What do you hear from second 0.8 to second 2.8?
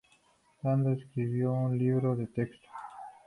escribió un libro de texto.